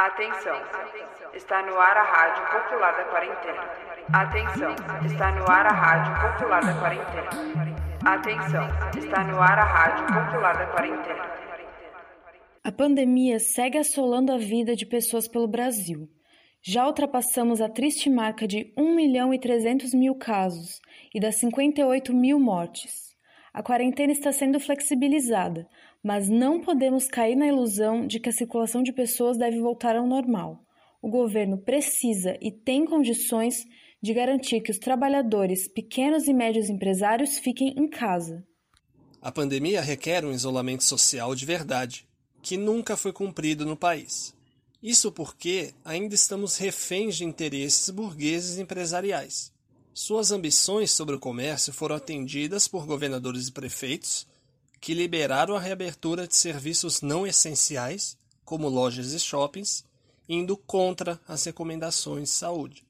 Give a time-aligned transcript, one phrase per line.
[0.00, 0.56] Atenção,
[1.34, 3.62] está no ar a Rádio Popular da Quarentena.
[4.10, 7.28] Atenção, está no ar a Rádio Popular da Quarentena.
[8.06, 8.66] Atenção,
[8.98, 11.22] está no ar a Rádio Popular da Quarentena.
[12.64, 16.08] A pandemia segue assolando a vida de pessoas pelo Brasil.
[16.62, 20.80] Já ultrapassamos a triste marca de 1 milhão e 300 mil casos
[21.14, 23.09] e das 58 mil mortes.
[23.52, 25.68] A quarentena está sendo flexibilizada,
[26.02, 30.06] mas não podemos cair na ilusão de que a circulação de pessoas deve voltar ao
[30.06, 30.64] normal.
[31.02, 33.64] O governo precisa e tem condições
[34.02, 38.44] de garantir que os trabalhadores, pequenos e médios empresários fiquem em casa.
[39.20, 42.08] A pandemia requer um isolamento social de verdade,
[42.40, 44.34] que nunca foi cumprido no país.
[44.82, 49.52] Isso porque ainda estamos reféns de interesses burgueses empresariais.
[49.92, 54.26] Suas ambições sobre o comércio foram atendidas por governadores e prefeitos
[54.80, 59.84] que liberaram a reabertura de serviços não essenciais, como lojas e shoppings,
[60.28, 62.84] indo contra as recomendações de saúde.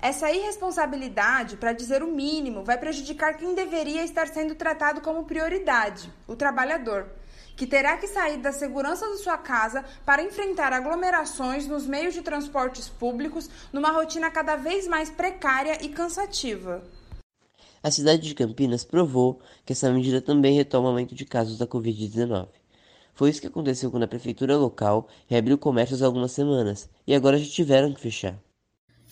[0.00, 6.12] Essa irresponsabilidade, para dizer o mínimo, vai prejudicar quem deveria estar sendo tratado como prioridade,
[6.26, 7.06] o trabalhador,
[7.56, 12.22] que terá que sair da segurança da sua casa para enfrentar aglomerações nos meios de
[12.22, 16.82] transportes públicos numa rotina cada vez mais precária e cansativa.
[17.82, 21.66] A cidade de Campinas provou que essa medida também retoma o aumento de casos da
[21.66, 22.48] Covid-19.
[23.12, 27.38] Foi isso que aconteceu quando a prefeitura local reabriu comércios há algumas semanas e agora
[27.38, 28.38] já tiveram que fechar.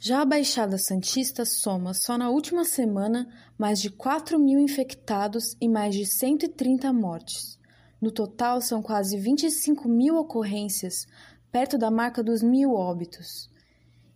[0.00, 5.68] Já a Baixada Santista soma, só na última semana, mais de 4 mil infectados e
[5.68, 7.58] mais de 130 mortes.
[8.04, 11.06] No total, são quase 25 mil ocorrências,
[11.50, 13.48] perto da marca dos mil óbitos.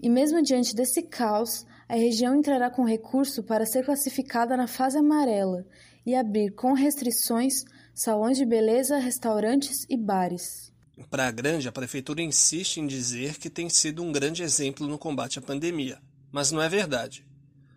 [0.00, 4.96] E mesmo diante desse caos, a região entrará com recurso para ser classificada na fase
[4.96, 5.66] amarela
[6.06, 10.72] e abrir com restrições salões de beleza, restaurantes e bares.
[11.10, 15.38] Praia Grande, a prefeitura insiste em dizer que tem sido um grande exemplo no combate
[15.38, 15.98] à pandemia,
[16.32, 17.22] mas não é verdade,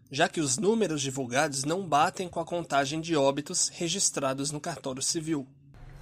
[0.09, 5.01] já que os números divulgados não batem com a contagem de óbitos registrados no cartório
[5.01, 5.45] civil.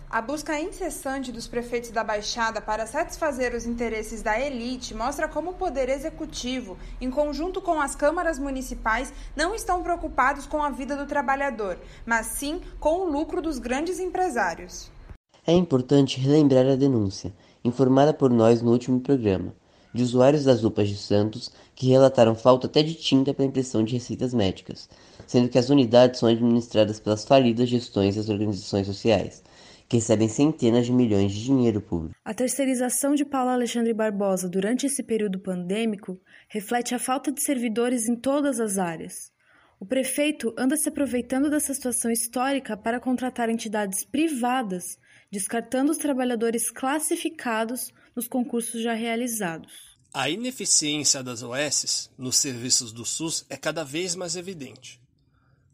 [0.09, 5.51] A busca incessante dos prefeitos da Baixada para satisfazer os interesses da elite mostra como
[5.51, 10.95] o Poder Executivo, em conjunto com as câmaras municipais, não estão preocupados com a vida
[10.95, 14.91] do trabalhador, mas sim com o lucro dos grandes empresários.
[15.45, 17.33] É importante relembrar a denúncia,
[17.63, 19.53] informada por nós no último programa,
[19.91, 23.94] de usuários das UPAs de Santos que relataram falta até de tinta para impressão de
[23.94, 24.88] receitas médicas,
[25.25, 29.44] sendo que as unidades são administradas pelas falidas gestões das organizações sociais
[29.88, 32.16] que recebem centenas de milhões de dinheiro público.
[32.23, 36.19] A terceirização de Paulo Alexandre Barbosa durante esse período pandêmico
[36.50, 39.31] reflete a falta de servidores em todas as áreas.
[39.79, 44.97] O prefeito anda se aproveitando dessa situação histórica para contratar entidades privadas,
[45.29, 49.95] descartando os trabalhadores classificados nos concursos já realizados.
[50.13, 55.01] A ineficiência das OS nos serviços do SUS é cada vez mais evidente.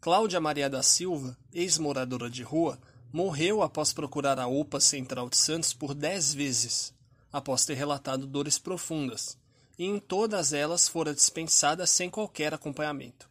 [0.00, 2.76] Cláudia Maria da Silva, ex-moradora de rua,
[3.12, 6.94] morreu após procurar a UPA Central de Santos por dez vezes,
[7.30, 9.36] após ter relatado dores profundas,
[9.78, 13.28] e em todas elas fora dispensada sem qualquer acompanhamento.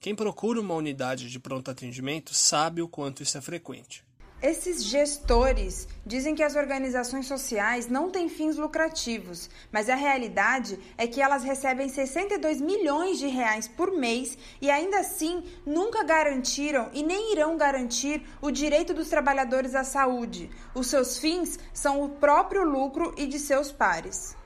[0.00, 4.04] Quem procura uma unidade de pronto atendimento sabe o quanto isso é frequente.
[4.42, 11.06] Esses gestores dizem que as organizações sociais não têm fins lucrativos, mas a realidade é
[11.06, 17.04] que elas recebem 62 milhões de reais por mês e ainda assim nunca garantiram e
[17.04, 20.50] nem irão garantir o direito dos trabalhadores à saúde.
[20.74, 24.36] Os seus fins são o próprio lucro e de seus pares.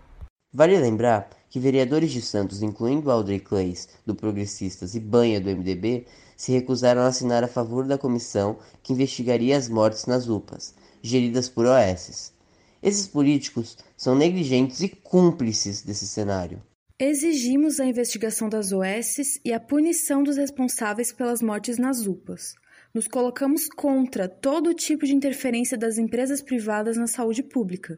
[0.53, 6.05] Vale lembrar que vereadores de Santos, incluindo Aldrey Clays, do Progressistas, e Banha, do MDB,
[6.37, 11.49] se recusaram a assinar a favor da comissão que investigaria as mortes nas UPAs, geridas
[11.49, 12.31] por OSs.
[12.83, 16.63] Esses políticos são negligentes e cúmplices desse cenário.
[16.99, 22.53] Exigimos a investigação das OSs e a punição dos responsáveis pelas mortes nas UPAs.
[22.93, 27.97] Nos colocamos contra todo tipo de interferência das empresas privadas na saúde pública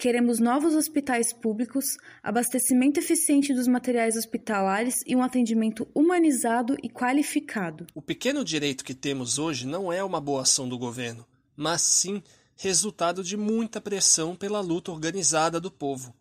[0.00, 7.86] Queremos novos hospitais públicos, abastecimento eficiente dos materiais hospitalares e um atendimento humanizado e qualificado.
[7.94, 12.22] O pequeno direito que temos hoje não é uma boa ação do governo, mas sim
[12.56, 16.14] resultado de muita pressão pela luta organizada do povo.